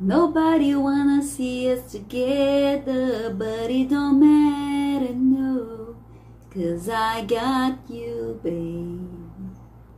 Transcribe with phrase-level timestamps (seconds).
[0.00, 5.96] Nobody wanna see us together, but it don't matter, no,
[6.50, 9.00] cause I got you, babe.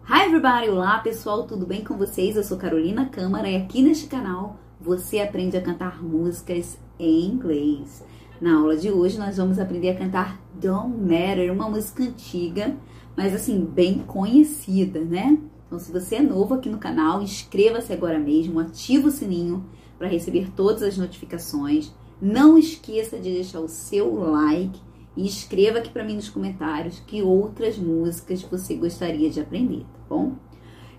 [0.05, 2.35] Hi everybody, olá pessoal, tudo bem com vocês?
[2.35, 8.03] Eu sou Carolina Câmara e aqui neste canal você aprende a cantar músicas em inglês.
[8.41, 12.75] Na aula de hoje nós vamos aprender a cantar Don't Matter, uma música antiga,
[13.15, 15.37] mas assim, bem conhecida, né?
[15.67, 19.63] Então se você é novo aqui no canal, inscreva-se agora mesmo, ativa o sininho
[20.01, 21.93] para receber todas as notificações.
[22.23, 24.81] Não esqueça de deixar o seu like
[25.15, 30.01] e escreva aqui para mim nos comentários que outras músicas você gostaria de aprender, tá
[30.09, 30.37] bom?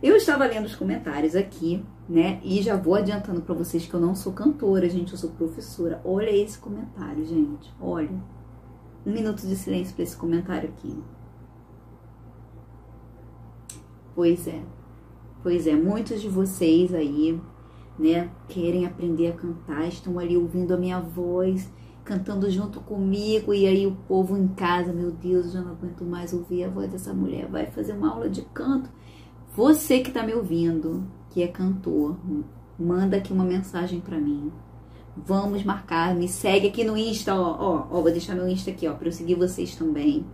[0.04, 2.40] Eu estava lendo os comentários aqui, né?
[2.44, 6.00] E já vou adiantando para vocês que eu não sou cantora, gente, eu sou professora.
[6.06, 7.74] Olha esse comentário, gente.
[7.82, 8.22] Olha.
[9.04, 10.96] Um minuto de silêncio para esse comentário aqui.
[14.14, 14.62] Pois é.
[15.42, 17.42] Pois é, muitos de vocês aí
[17.98, 18.30] né?
[18.48, 21.72] Querem aprender a cantar, estão ali ouvindo a minha voz,
[22.04, 26.04] cantando junto comigo, e aí o povo em casa, meu Deus, eu já não aguento
[26.04, 28.90] mais ouvir a voz dessa mulher, vai fazer uma aula de canto.
[29.56, 32.18] Você que está me ouvindo, que é cantor,
[32.80, 34.52] manda aqui uma mensagem para mim.
[35.16, 38.88] Vamos marcar, me segue aqui no Insta, ó, ó, ó vou deixar meu Insta aqui,
[38.88, 40.26] ó, para eu seguir vocês também,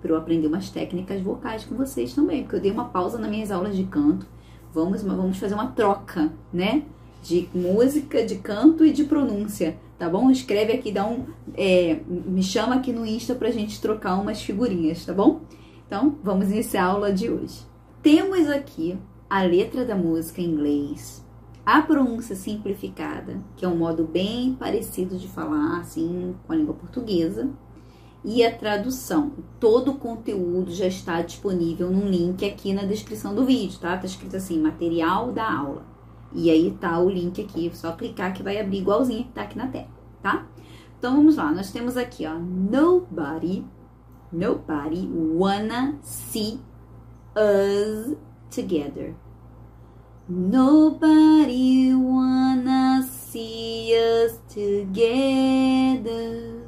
[0.00, 3.30] para eu aprender umas técnicas vocais com vocês também, porque eu dei uma pausa nas
[3.30, 4.26] minhas aulas de canto.
[4.72, 6.84] Vamos, vamos fazer uma troca, né?
[7.22, 10.30] De música, de canto e de pronúncia, tá bom?
[10.30, 15.04] Escreve aqui, dá um, é, me chama aqui no Insta pra gente trocar umas figurinhas,
[15.04, 15.40] tá bom?
[15.86, 17.60] Então, vamos iniciar a aula de hoje.
[18.02, 21.24] Temos aqui a letra da música em inglês,
[21.64, 26.74] a pronúncia simplificada, que é um modo bem parecido de falar, assim, com a língua
[26.74, 27.50] portuguesa,
[28.24, 29.32] e a tradução.
[29.60, 33.96] Todo o conteúdo já está disponível num link aqui na descrição do vídeo, tá?
[33.96, 35.97] Tá escrito assim, material da aula.
[36.32, 39.56] E aí tá o link aqui, só clicar que vai abrir igualzinho que tá aqui
[39.56, 39.88] na tela,
[40.22, 40.46] tá?
[40.98, 43.64] Então vamos lá, nós temos aqui, ó, nobody,
[44.32, 46.60] nobody wanna see
[47.36, 48.16] us
[48.50, 49.14] together.
[50.28, 56.58] Nobody wanna see us together.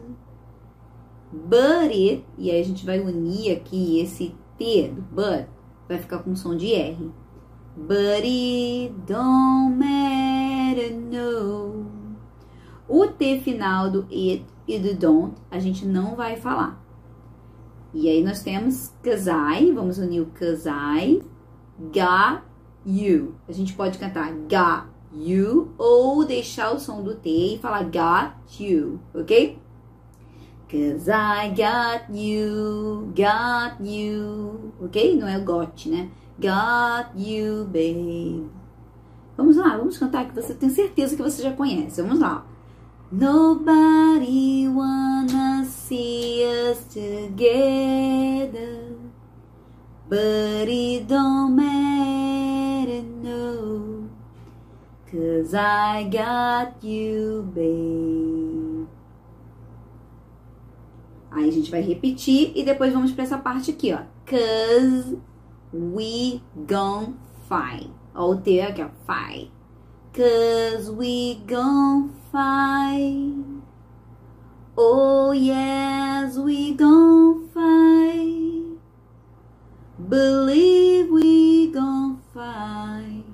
[1.32, 5.46] But it, e aí a gente vai unir aqui esse T do but,
[5.88, 7.10] vai ficar com som de R.
[7.76, 11.86] But it don't matter, no.
[12.88, 16.80] O T final do it e do don't a gente não vai falar.
[17.92, 21.22] E aí nós temos cause I, vamos unir o cause I,
[21.78, 22.42] got
[22.86, 23.34] you.
[23.48, 28.60] A gente pode cantar got you ou deixar o som do T e falar got
[28.60, 29.58] you, ok?
[30.70, 35.16] Cause I got you, got you, ok?
[35.16, 36.10] Não é got, né?
[36.40, 38.48] Got you, babe.
[39.36, 42.00] Vamos lá, vamos cantar que você tem certeza que você já conhece.
[42.00, 42.46] Vamos lá.
[43.12, 47.76] Nobody wanna see us together,
[50.08, 54.08] but it don't matter, no,
[55.10, 58.88] cause I got you, babe.
[61.32, 64.02] Aí a gente vai repetir e depois vamos para essa parte aqui, ó.
[64.24, 65.18] Cause
[65.72, 67.90] we gon' fight.
[68.14, 69.50] Ó, o T aqui, ó, fight.
[70.12, 73.62] Cause we gon' fight.
[74.76, 78.78] Oh, yes, we gon' fight.
[79.98, 83.24] Believe we gon' fight.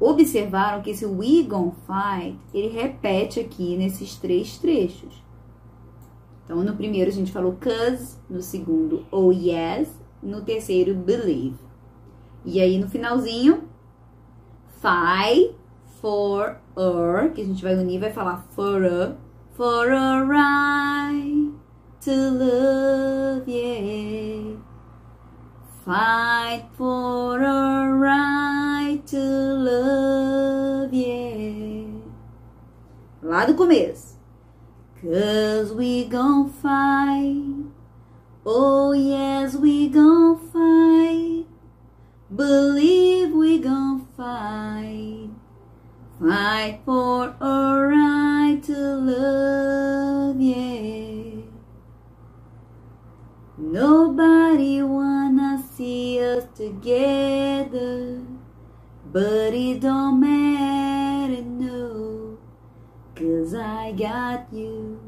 [0.00, 5.22] Observaram que esse we gon' fight, ele repete aqui nesses três trechos.
[6.44, 9.88] Então, no primeiro a gente falou cause, no segundo, oh yes,
[10.22, 11.58] no terceiro, believe.
[12.44, 13.68] E aí no finalzinho,
[14.80, 15.54] fight
[16.00, 19.16] for her, que a gente vai unir, vai falar for a,
[19.54, 21.52] for a right
[22.00, 24.56] to love, yeah.
[25.84, 31.88] Fight for a right to love, yeah.
[33.22, 34.18] Lá do começo.
[35.00, 37.66] Cause we gon' fight
[38.44, 41.46] Oh, yes, we gon' fight.
[42.34, 45.30] Believe we gon' fight.
[46.20, 51.42] Fight for a right to love, yeah.
[53.58, 58.22] Nobody wanna see us together,
[59.12, 62.38] but it don't matter, no,
[63.16, 65.01] cause I got you.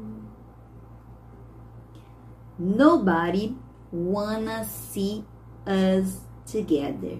[2.57, 3.55] Nobody
[3.91, 5.25] wanna see
[5.67, 7.17] us together.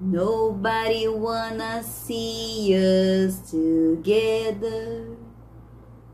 [0.00, 5.16] Nobody wanna see us together.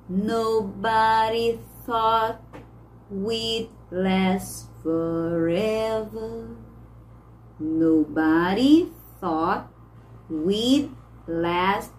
[0.09, 2.43] Nobody thought
[3.11, 6.49] we'd last forever.
[7.59, 9.71] Nobody thought
[10.29, 10.91] we'd
[11.27, 11.93] last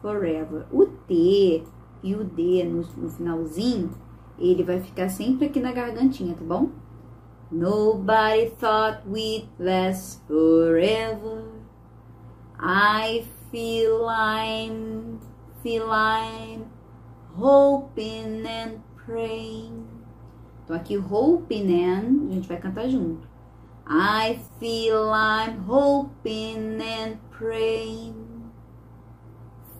[0.00, 0.66] forever.
[0.72, 1.64] O T
[2.02, 3.90] e o D no, no finalzinho,
[4.38, 6.70] ele vai ficar sempre aqui na gargantinha, tá bom?
[7.50, 11.44] Nobody thought we'd last forever.
[12.58, 15.20] I feel I'm,
[15.62, 16.66] feel I'm
[17.36, 19.86] hoping and praying.
[20.64, 23.28] Então aqui hoping and, a gente vai cantar junto.
[23.86, 28.43] I feel I'm hoping and praying.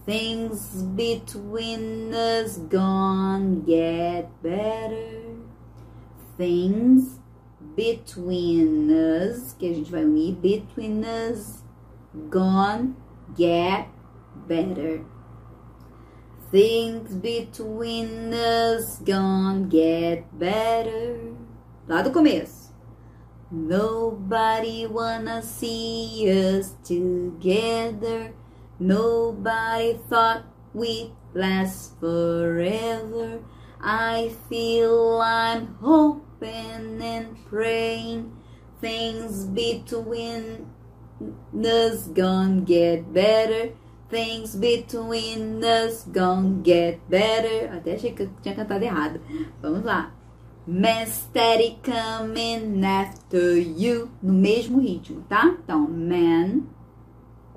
[0.05, 5.39] Things between us gone get better.
[6.37, 7.21] Things
[7.75, 11.63] between us, que a gente vai unir, between us
[12.29, 12.95] gone
[13.35, 13.89] get
[14.47, 15.07] better.
[16.51, 21.35] Things between us gone get better.
[21.89, 22.75] Lá do começo.
[23.51, 28.35] Nobody wanna see us together.
[28.85, 30.45] Nobody thought
[30.75, 33.41] we'd last forever.
[33.81, 38.37] I feel I'm hoping and praying
[38.83, 40.69] things between
[41.57, 43.73] us gonna get better.
[44.11, 47.73] Things between us gonna get better.
[47.73, 49.19] Até achei que eu tinha cantado errado.
[49.63, 50.13] Vamos lá.
[50.67, 54.11] Man steady coming after you.
[54.23, 55.57] No mesmo ritmo, tá?
[55.59, 56.65] Então, man,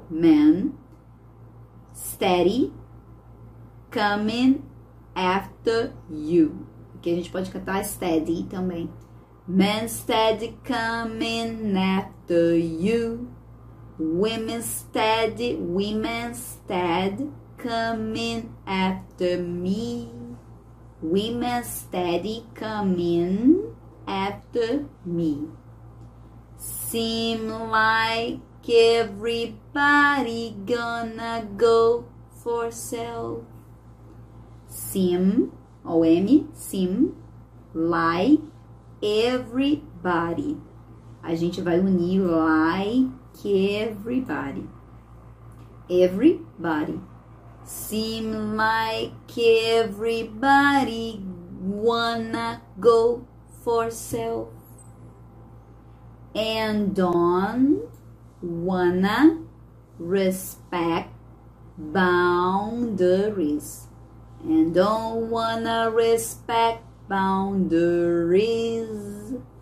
[0.10, 0.72] man,
[1.98, 2.72] steady
[3.90, 4.62] coming
[5.16, 6.68] after you.
[6.96, 8.90] Aqui a gente pode cantar steady também.
[9.48, 13.28] Man steady coming after you.
[13.98, 20.12] Women steady, women steady coming after me.
[21.02, 23.74] Women steady coming
[24.06, 25.48] after me.
[26.58, 32.06] Seem like everybody gonna go
[32.44, 33.46] for sale.
[34.68, 35.52] Seem,
[35.86, 37.16] o M, seem
[37.74, 38.40] like
[39.02, 40.58] everybody.
[41.24, 43.10] A gente vai unir like
[43.46, 44.68] everybody.
[45.90, 47.00] Everybody.
[47.64, 51.22] Seem like everybody
[51.62, 53.26] wanna go
[53.64, 54.54] for sale
[56.38, 57.87] and don't
[58.48, 59.42] wanna
[60.00, 61.10] respect
[61.78, 63.08] boundaries
[64.44, 68.90] and don't wanna respect boundaries,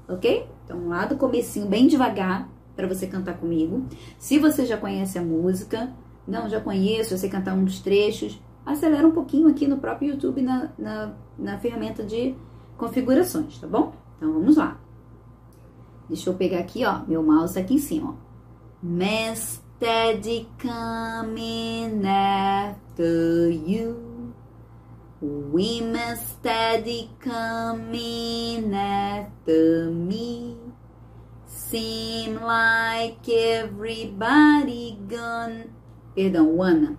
[0.07, 0.47] ok?
[0.63, 3.85] Então lá do comecinho, bem devagar, para você cantar comigo.
[4.17, 5.93] Se você já conhece a música,
[6.27, 8.41] não, já conheço, eu sei cantar dos trechos.
[8.65, 12.35] Acelera um pouquinho aqui no próprio YouTube na, na, na ferramenta de
[12.77, 13.93] configurações, tá bom?
[14.17, 14.79] Então vamos lá.
[16.09, 18.24] Deixa eu pegar aqui, ó, meu mouse aqui em cima, ó.
[18.85, 24.31] Man steady coming after you.
[25.19, 30.57] Women steady coming after me.
[31.47, 35.73] Seem like everybody gone
[36.15, 36.95] perdão, wanna.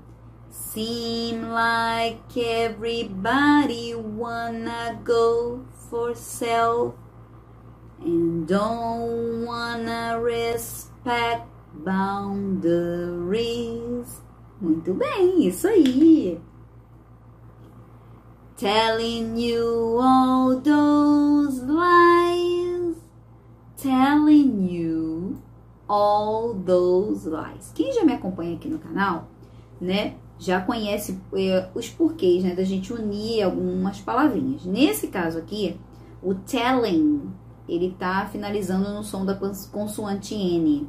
[0.51, 6.97] Seem like everybody wanna go for self
[8.03, 11.47] and don't wanna respect
[11.85, 13.37] boundaries.
[14.61, 16.41] Muito bem, isso aí.
[18.57, 22.97] Telling you all those lies,
[23.77, 25.37] telling you
[25.87, 27.71] all those lies.
[27.75, 29.29] Quem já me acompanha aqui no canal,
[29.81, 34.65] né, já conhece é, os porquês, né, da gente unir algumas palavrinhas.
[34.65, 35.79] Nesse caso aqui,
[36.23, 37.31] o telling,
[37.69, 39.35] ele tá finalizando no som da
[39.71, 40.89] consoante N.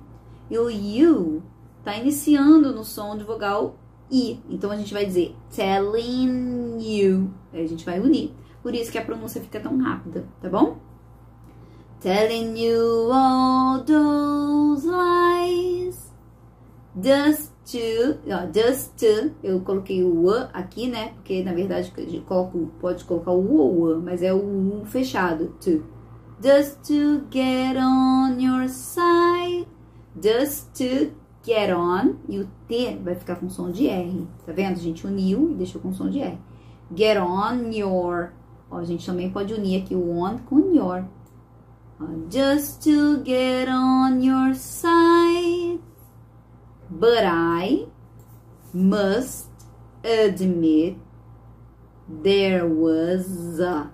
[0.50, 1.44] E o you
[1.84, 3.78] tá iniciando no som de vogal
[4.12, 4.40] I.
[4.50, 7.32] Então a gente vai dizer telling you.
[7.54, 8.32] Aí a gente vai unir.
[8.62, 10.78] Por isso que a pronúncia fica tão rápida, tá bom?
[12.00, 16.12] telling you all those lies.
[17.00, 21.14] Just to, ó, just to, eu coloquei o a aqui, né?
[21.16, 21.92] Porque na verdade
[22.26, 25.84] coloco, pode colocar o u ou o, mas é o u fechado, to.
[26.42, 29.68] Just to get on your side.
[30.22, 31.14] Just to
[31.46, 32.16] get on.
[32.28, 34.28] E o T vai ficar com som de R.
[34.46, 34.74] Tá vendo?
[34.74, 36.38] A gente uniu e deixou com som de R.
[36.96, 38.32] Get on your.
[38.70, 41.06] Ó, a gente também pode unir aqui o on com your
[42.30, 45.80] just to get on your side.
[46.90, 47.86] but I
[48.74, 49.50] must
[50.04, 50.98] admit
[52.08, 53.92] there was a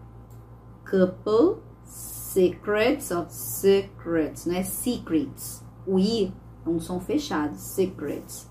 [0.85, 4.63] couple secrets of secrets, né?
[4.63, 5.63] Secrets.
[5.85, 6.33] O I
[6.65, 8.49] é um som fechado, secrets.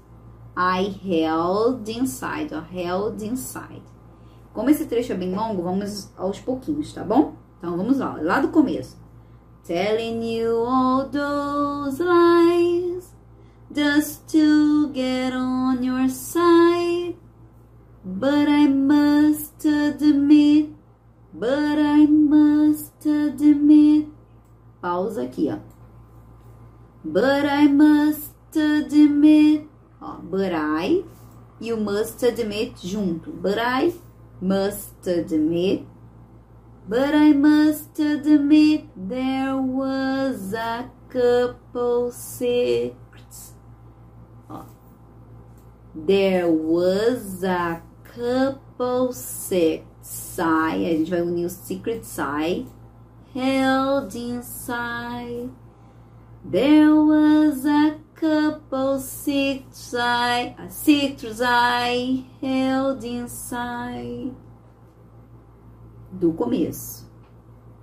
[0.57, 3.83] I held inside, or held inside.
[4.53, 7.35] Como esse trecho é bem longo, vamos aos pouquinhos, tá bom?
[7.59, 9.01] Então vamos lá, lá do começo.
[9.65, 13.15] Telling you all those lies
[13.75, 17.17] just to get on your side.
[18.05, 20.71] But I must admit,
[21.33, 24.09] but I must admit.
[24.81, 25.72] Pausa aqui, ó.
[27.05, 29.69] But I must admit.
[30.01, 31.05] Ó, but I
[31.61, 33.33] e o must admit junto.
[33.33, 33.93] But I
[34.41, 35.87] must admit.
[36.89, 43.55] But I must admit there was a couple secrets.
[44.49, 44.65] Ó.
[45.95, 49.89] There was a couple secrets.
[50.03, 52.67] Sai, a gente vai unir o secret sai.
[53.33, 55.51] Held inside.
[56.45, 64.33] There was a couple secrets I, secrets I held inside.
[66.13, 67.07] Do começo.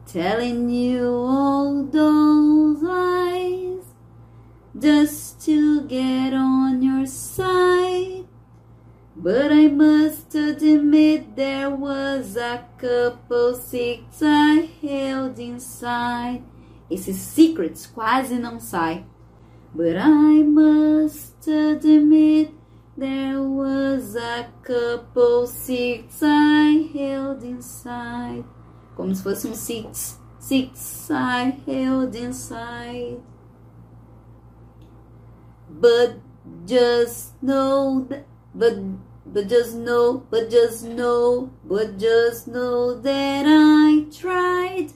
[0.05, 3.85] Telling you all those lies
[4.77, 8.25] just to get on your side.
[9.15, 16.43] But I must admit there was a couple secrets I held inside.
[16.89, 19.05] Esses secrets quase não sai.
[19.73, 22.51] But I must admit
[22.97, 28.43] there was a couple secrets I held inside.
[28.95, 33.19] Como se fosse um secrets, secrets I held inside.
[35.69, 36.17] But
[36.65, 38.75] just know that, but
[39.31, 44.91] but just know, but just know, but just know that I tried.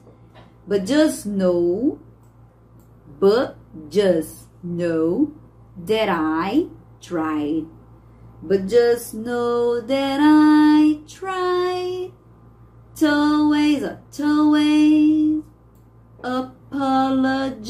[0.67, 1.99] But just know,
[3.19, 3.57] but
[3.89, 5.33] just know
[5.77, 6.67] that I
[7.01, 7.65] tried.
[8.41, 12.11] But just know that I tried
[12.95, 13.83] to always,
[14.19, 15.43] always
[16.23, 17.63] apologize,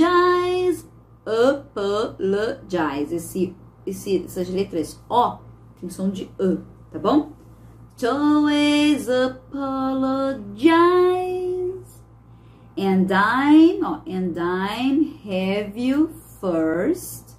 [1.25, 3.11] apologize.
[3.11, 5.37] Esse, esse, essas letras O
[5.79, 6.57] tem som de E,
[6.91, 7.33] tá bom?
[8.03, 10.63] Always apologize.
[12.75, 17.35] And I'm, oh, and I'm have you first.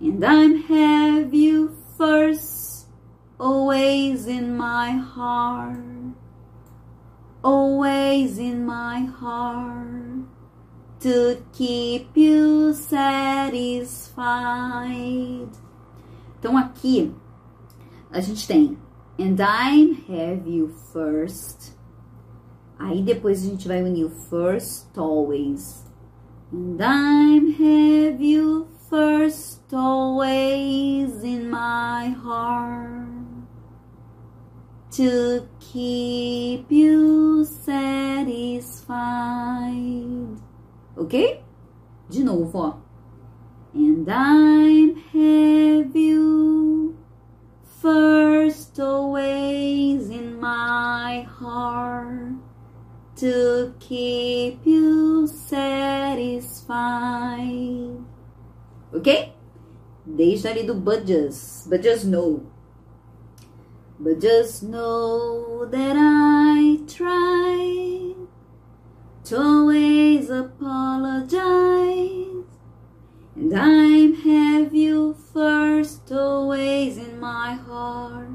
[0.00, 2.86] And I'm have you first.
[3.38, 5.78] Always in my heart.
[7.44, 10.24] Always in my heart.
[11.00, 14.12] To keep you satisfied.
[16.38, 17.12] Então aqui
[18.10, 18.78] a gente tem
[19.18, 21.76] and I'm have you first.
[22.82, 25.84] Aí depois a gente vai unir o first always.
[26.52, 33.08] And I'm have you first always in my heart.
[34.96, 38.82] To keep you satisfied.
[40.96, 41.40] Ok?
[42.10, 42.74] De novo, ó.
[43.72, 46.96] And I'm have you
[47.80, 52.41] first always in my heart
[53.22, 56.50] to keep you satisfied.
[58.92, 59.32] Ok?
[60.04, 62.42] Desde ali do but just, but just know.
[64.00, 68.16] But just know that I try
[69.26, 71.46] to always apologize.
[73.36, 78.26] And I'm have you first always in my heart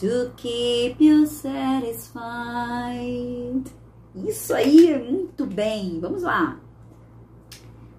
[0.00, 2.56] to keep you satisfied.
[4.16, 6.00] Isso aí, muito bem.
[6.00, 6.58] Vamos lá.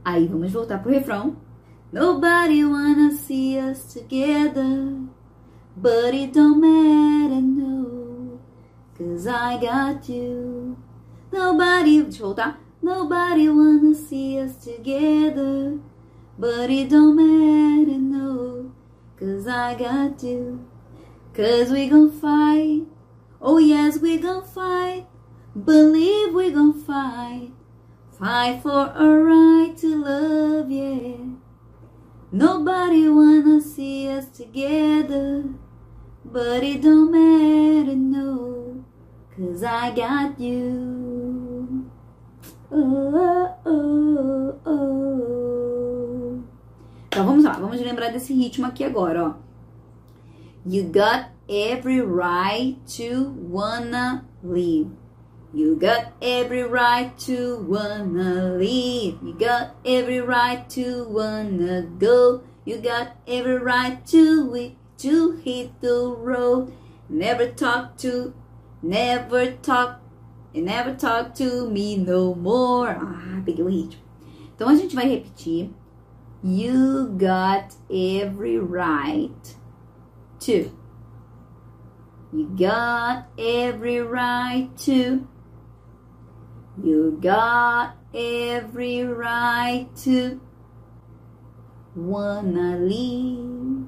[0.03, 1.35] Aí vamos voltar pro refrão.
[1.91, 5.07] Nobody wanna see us together,
[5.75, 8.39] but it don't matter, no,
[8.97, 10.75] cause I got you.
[11.31, 12.59] Nobody, deixa eu voltar.
[12.81, 15.79] Nobody wanna see us together,
[16.37, 18.71] but it don't matter, no,
[19.17, 20.59] cause I got you.
[21.33, 22.85] Cause we gon' fight,
[23.39, 25.05] oh yes, we gon' fight,
[25.65, 27.51] believe we gon' fight.
[28.11, 31.17] Fight for a right to love, yeah.
[32.31, 35.45] Nobody wanna see us together,
[36.25, 38.83] but it don't matter, no,
[39.35, 41.89] cause I got you.
[42.71, 45.17] Oh, oh, oh.
[47.07, 49.33] Então vamos lá, vamos lembrar desse ritmo aqui agora, ó.
[50.65, 54.91] You got every right to wanna leave.
[55.57, 59.17] You got every right to wanna leave.
[59.23, 62.43] You got every right to wanna go.
[62.63, 66.71] You got every right to to hit the road.
[67.09, 68.35] Never talk to,
[68.83, 69.99] never talk,
[70.53, 72.95] never talk to me no more.
[73.01, 73.97] Ah, peguei o ritmo.
[74.53, 75.71] Então a gente vai repetir.
[76.43, 79.57] You got every right
[80.41, 80.69] to.
[82.31, 85.27] You got every right to.
[86.83, 90.39] You got every right to
[91.95, 93.87] wanna leave.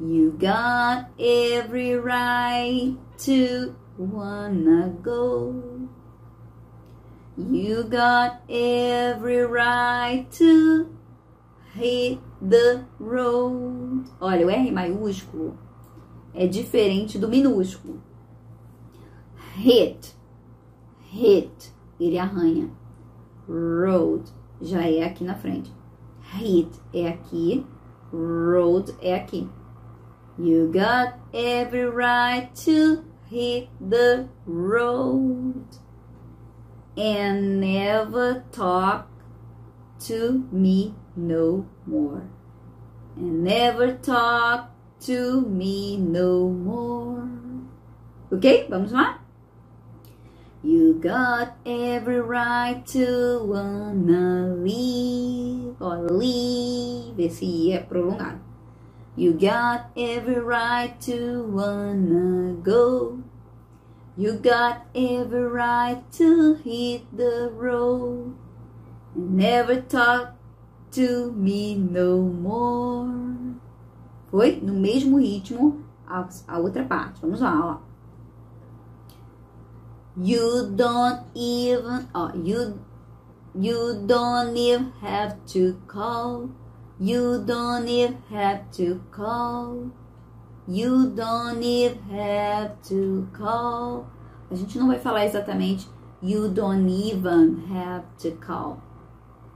[0.00, 5.88] You got every right to wanna go.
[7.36, 10.88] You got every right to
[11.74, 14.04] hit the road.
[14.20, 15.58] Olha, o R maiúsculo
[16.32, 18.00] é diferente do minúsculo.
[19.56, 20.14] Hit,
[21.12, 21.73] hit,
[22.06, 22.70] ele arranha.
[23.48, 24.24] Road
[24.60, 25.72] já é aqui na frente.
[26.20, 27.66] Hit é aqui,
[28.12, 29.48] road é aqui.
[30.38, 35.78] You got every right to hit the road
[36.96, 39.08] and never talk
[40.06, 42.28] to me no more.
[43.16, 44.70] And never talk
[45.06, 47.28] to me no more.
[48.32, 48.66] Ok?
[48.68, 49.23] Vamos lá?
[50.64, 55.76] You got every right to wanna leave.
[55.78, 57.20] Ó, leave.
[57.20, 58.40] Esse I é prolongado.
[59.14, 63.18] You got every right to wanna go.
[64.16, 68.34] You got every right to hit the road.
[69.14, 70.32] Never talk
[70.92, 73.54] to me no more.
[74.30, 77.20] Foi no mesmo ritmo a, a outra parte.
[77.20, 77.93] Vamos lá, ó.
[80.16, 82.78] You don't even, ó, you,
[83.54, 86.50] you don't even have to call.
[87.00, 89.90] You don't even have to call.
[90.68, 94.06] You don't even have to call.
[94.50, 95.88] A gente não vai falar exatamente
[96.24, 98.82] you don't even have to call.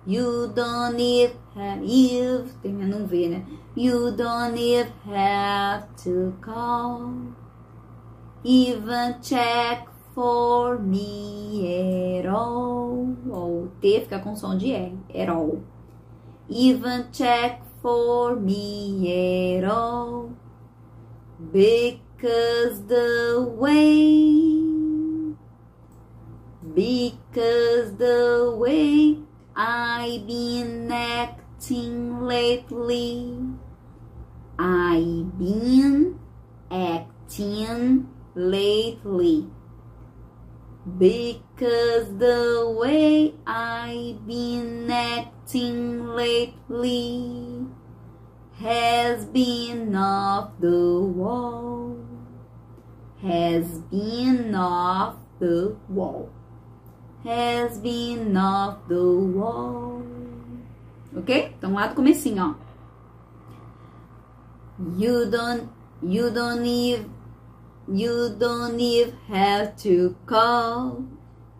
[0.05, 3.45] You don't even have, if, termina um V, né?
[3.75, 7.15] You don't even have to call.
[8.45, 13.15] Even check for me at all.
[13.31, 15.63] O T fica com som de R, at all.
[16.49, 20.31] Even check for me at all.
[21.53, 25.37] Because the way,
[26.75, 29.19] because the way
[29.55, 33.39] I've been acting lately.
[34.59, 36.19] I've been
[36.73, 39.47] acting lately.
[40.97, 47.67] Because the way I've been acting lately
[48.61, 51.99] has been off the wall.
[53.21, 56.31] Has been off the wall.
[57.25, 59.03] has been off the
[59.35, 60.03] wall.
[61.17, 61.55] Ok?
[61.59, 62.69] Então lá do comecinho, ó.
[64.97, 65.69] You don't,
[66.03, 67.11] you don't even,
[67.91, 71.05] you don't even have to call.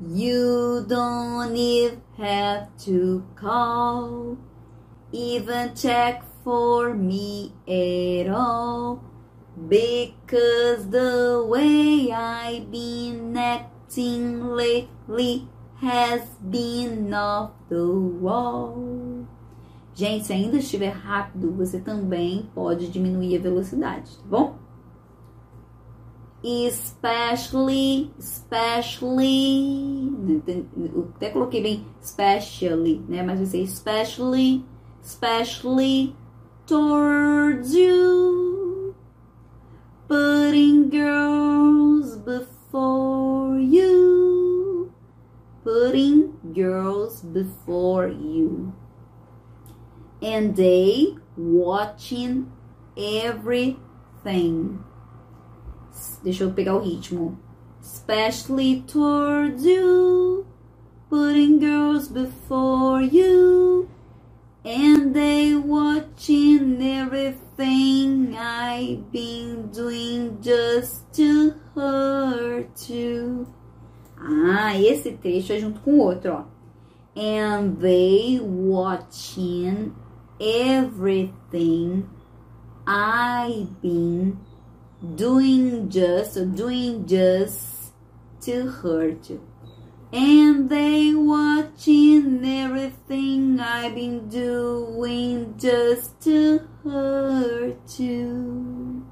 [0.01, 4.37] You don't even have to call.
[5.11, 9.03] Even check for me at all.
[9.57, 15.49] Because the way I've been acting lately
[15.81, 19.27] has been off the wall.
[19.95, 24.58] Gente, se ainda estiver rápido, você também pode diminuir a velocidade, tá bom?
[26.45, 30.13] Especially, especially,
[31.17, 33.25] até coloquei bem especially, né?
[33.25, 34.65] Mas vai ser especially,
[35.03, 36.15] especially
[36.65, 38.95] towards you,
[40.07, 44.59] putting girls before you
[45.69, 48.73] putting girls before you.
[50.23, 52.51] And they watching
[52.97, 54.83] everything.
[56.23, 57.39] Deixa eu pegar o ritmo.
[57.81, 60.47] Especially towards you,
[61.09, 63.89] putting girls before you.
[64.65, 73.47] And they watching everything I've been doing just to hurt you.
[74.21, 76.59] Ah, esse trecho é junto com o outro, ó.
[77.17, 79.93] And they watching
[80.41, 82.05] everything
[82.87, 84.37] I've been
[85.15, 87.93] doing just doing just
[88.43, 89.41] to hurt you.
[90.13, 99.07] And they watching everything I've been doing just to hurt you.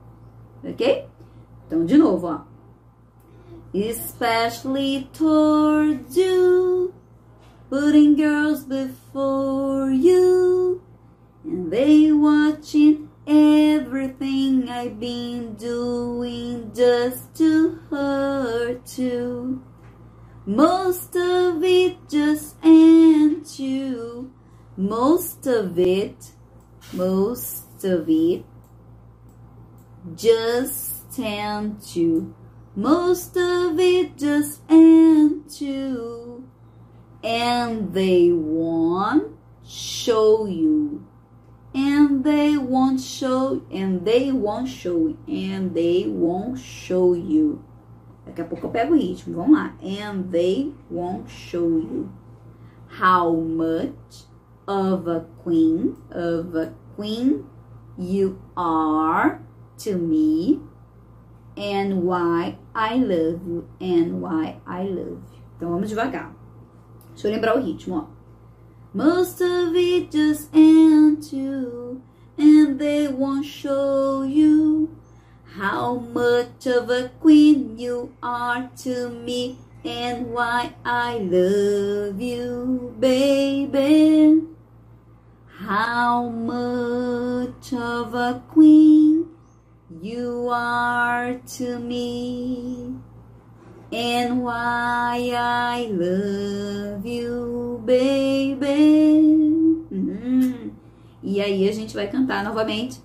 [0.64, 1.06] Ok?
[1.66, 2.40] Então, de novo, ó.
[3.74, 6.94] Especially towards you,
[7.68, 10.80] putting girls before you,
[11.44, 19.64] and they watching everything I've been doing just to hurt you.
[20.46, 24.32] Most of it just ain't you.
[24.76, 26.32] Most of it,
[26.92, 28.44] most of it
[30.14, 32.34] just ain't you.
[32.76, 36.48] Most of it just ain't you.
[37.24, 39.36] And they won't
[39.66, 41.06] show you.
[41.76, 47.62] And they won't show, and they won't show, and they won't show you.
[48.24, 49.36] Daqui a pouco eu pego o ritmo.
[49.36, 49.74] Vamos lá.
[49.82, 52.08] And they won't show you
[52.88, 54.24] how much
[54.66, 57.44] of a queen, of a queen
[57.98, 59.40] you are
[59.78, 60.60] to me
[61.56, 65.42] and why I love you and why I love you.
[65.56, 66.34] Então vamos devagar.
[67.12, 68.15] Deixa eu lembrar o ritmo, ó.
[68.96, 72.00] Most of it just ain't you
[72.38, 74.96] and they won't show you
[75.44, 84.44] how much of a queen you are to me and why I love you, baby.
[85.44, 89.26] How much of a queen
[90.00, 92.96] you are to me
[93.92, 99.22] and why I love you, baby.
[99.90, 100.72] Uhum.
[101.22, 103.00] E aí a gente vai cantar novamente.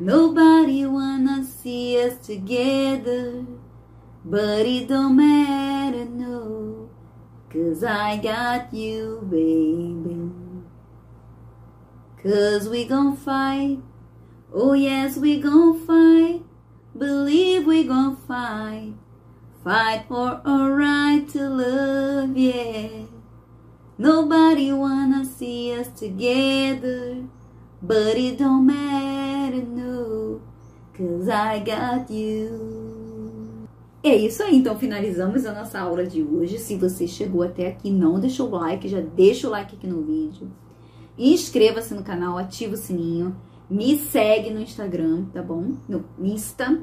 [0.00, 3.44] Nobody wanna see us together,
[4.24, 6.90] but it don't matter, no,
[7.48, 10.32] cause I got you, baby.
[12.20, 13.78] Cause we gon' fight,
[14.52, 16.42] oh yes, we gon' fight,
[16.98, 18.94] believe we gon' fight,
[19.64, 23.06] fight for a right to love, yeah.
[23.96, 27.24] Nobody wanna see us together,
[27.80, 30.42] but it don't matter, no,
[30.92, 32.84] cause I got you.
[34.02, 36.58] É isso aí, então finalizamos a nossa aula de hoje.
[36.58, 40.02] Se você chegou até aqui, não deixou o like, já deixa o like aqui no
[40.02, 40.52] vídeo.
[41.16, 43.34] Inscreva-se no canal, ativa o sininho,
[43.70, 45.72] me segue no Instagram, tá bom?
[45.88, 46.82] No Insta,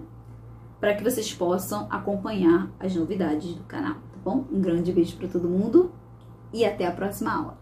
[0.81, 4.45] para que vocês possam acompanhar as novidades do canal, tá bom?
[4.51, 5.91] Um grande beijo para todo mundo
[6.51, 7.60] e até a próxima aula.